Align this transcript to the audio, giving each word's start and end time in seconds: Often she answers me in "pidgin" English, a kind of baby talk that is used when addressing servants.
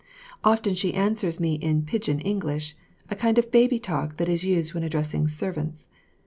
Often 0.43 0.73
she 0.73 0.95
answers 0.95 1.39
me 1.39 1.53
in 1.53 1.83
"pidgin" 1.83 2.21
English, 2.21 2.75
a 3.11 3.15
kind 3.15 3.37
of 3.37 3.51
baby 3.51 3.77
talk 3.77 4.17
that 4.17 4.27
is 4.29 4.43
used 4.43 4.73
when 4.73 4.81
addressing 4.83 5.27
servants. 5.27 5.89